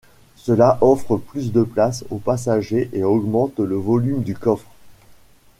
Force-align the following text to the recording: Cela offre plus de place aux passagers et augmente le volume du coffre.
Cela 0.35 0.79
offre 0.81 1.17
plus 1.17 1.51
de 1.51 1.61
place 1.61 2.05
aux 2.09 2.17
passagers 2.17 2.89
et 2.91 3.03
augmente 3.03 3.59
le 3.59 3.75
volume 3.75 4.23
du 4.23 4.33
coffre. 4.35 4.65